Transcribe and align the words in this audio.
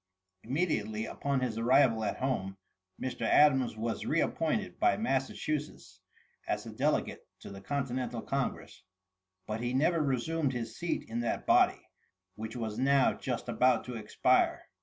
Immediately 0.43 1.05
upon 1.05 1.41
his 1.41 1.59
arrival 1.59 2.03
at 2.03 2.17
home, 2.17 2.57
Mr. 2.99 3.21
Adams 3.21 3.77
was 3.77 4.03
RE 4.03 4.19
APPOINTED 4.19 4.79
by 4.79 4.97
Massachusetts 4.97 6.01
as 6.47 6.65
a 6.65 6.71
delegate 6.71 7.27
to 7.41 7.51
the 7.51 7.61
continental 7.61 8.23
congress; 8.23 8.81
but 9.45 9.61
he 9.61 9.75
never 9.75 10.01
resumed 10.01 10.53
his 10.53 10.75
seat 10.75 11.07
in 11.07 11.19
that 11.19 11.45
body, 11.45 11.87
which 12.33 12.55
was 12.55 12.79
now 12.79 13.13
just 13.13 13.47
about 13.47 13.83
to 13.83 13.93
expire. 13.95 14.67